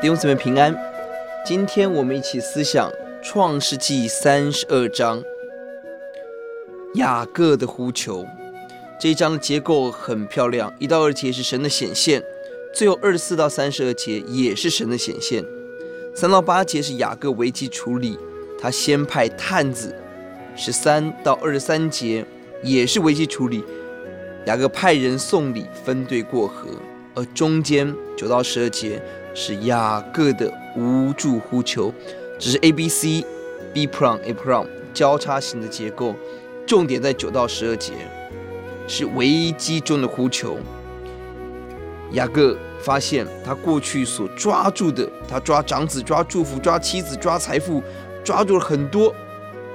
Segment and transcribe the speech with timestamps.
[0.00, 0.74] 弟兄姊妹平安，
[1.44, 2.90] 今天我们一起思想
[3.22, 5.22] 创世纪三十二章
[6.94, 8.26] 雅各的呼求。
[8.98, 12.22] 这一章的结构很漂亮，一到二节是神的显现，
[12.72, 15.44] 最后二十四到三十二节也是神的显现，
[16.14, 18.18] 三到八节是雅各危机处理，
[18.58, 19.94] 他先派探子，
[20.56, 22.24] 十三到二十三节
[22.62, 23.62] 也是危机处理，
[24.46, 26.68] 雅各派人送礼分队过河，
[27.26, 29.02] 中间九到十二节。
[29.32, 31.94] 是雅各的无助呼求，
[32.36, 33.24] 只是 A B C
[33.72, 36.16] B pron A pron 交叉型的结构，
[36.66, 37.92] 重点在九到十二节，
[38.88, 40.58] 是危机中的呼求。
[42.10, 47.80] 雅各发现他过去所抓住的，他抓长子、抓祝福、抓妻子、抓财富，
[48.24, 49.14] 抓住了很多，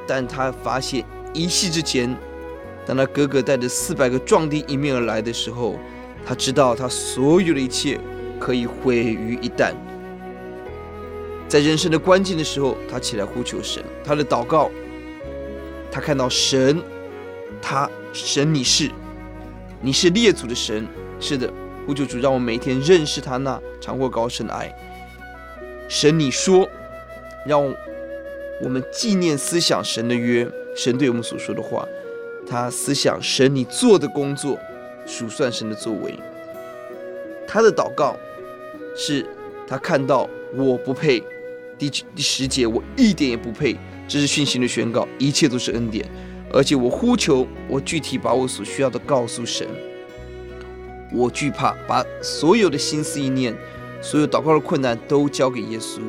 [0.05, 1.01] 但他发现
[1.33, 2.13] 一夕之间，
[2.85, 5.79] 当他哥哥带着四百个壮丁迎面而来的时候，
[6.25, 7.99] 他知道他所有的一切。
[8.37, 9.73] 可以毁于一旦，
[11.47, 14.69] 在人生的关键的时候，他起来呼求神，他的祷告，
[15.89, 16.83] 他看到神，
[17.61, 18.91] 他神你是，
[19.81, 20.85] 你是列祖的神，
[21.17, 21.51] 是的，
[21.87, 24.69] 呼求主，让我每天认识他那长阔高深的爱。
[25.87, 26.67] 神你说，
[27.47, 27.63] 让
[28.61, 31.87] 我们纪念思想神的约，神对我们所说的话，
[32.45, 34.59] 他思想神你做的工作，
[35.05, 36.17] 数算神的作为，
[37.47, 38.15] 他的祷告。
[38.97, 39.25] 是
[39.67, 41.21] 他看到我不配，
[41.77, 43.75] 第第十节我一点也不配，
[44.07, 46.09] 这是训行的宣告，一切都是恩典，
[46.53, 49.67] 而且我呼求，我具体把我所需要的告诉神，
[51.11, 53.53] 我惧怕把所有的心思意念，
[53.99, 55.99] 所有祷告的困难都交给耶稣，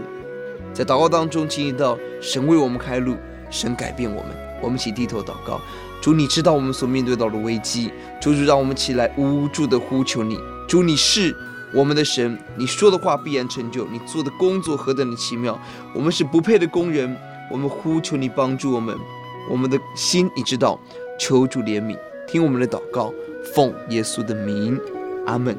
[0.72, 3.16] 在祷告当中经历到神为我们开路，
[3.50, 4.30] 神改变我们，
[4.62, 5.60] 我们一起低头祷告，
[6.00, 10.38] 主你知道我们所面对到的危机，主主让我们起来无助的呼求你，
[10.68, 11.34] 主你是。
[11.74, 15.60] 我们的神，你说的话必然成就，你做的工作何等的奇妙！
[15.92, 17.14] 我们是不配的工人，
[17.50, 18.96] 我们呼求你帮助我们，
[19.50, 20.78] 我们的心你知道，
[21.18, 23.12] 求主怜悯，听我们的祷告，
[23.52, 24.80] 奉耶稣的名，
[25.26, 25.58] 阿门。